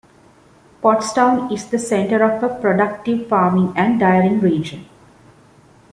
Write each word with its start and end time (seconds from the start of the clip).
Pottstown 0.81 1.51
is 1.51 1.67
the 1.67 1.77
center 1.77 2.23
of 2.23 2.41
a 2.41 2.59
productive 2.59 3.27
farming 3.29 3.71
and 3.77 3.99
dairying 3.99 4.39
region. 4.39 4.89